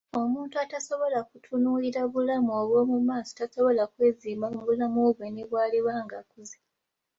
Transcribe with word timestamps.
Omuntu 0.21 0.55
atasobola 0.65 1.19
kutunuulira 1.29 2.01
bulamu 2.13 2.51
obwo 2.61 2.79
mu 2.91 2.97
maaso 3.07 3.31
tasobola 3.39 3.83
kwezimba 3.93 4.45
mu 4.55 4.61
bulamu 4.67 5.01
bwe 5.15 5.27
ne 5.31 5.43
bw'aliba 5.49 5.91
ng'akuze. 6.03 6.57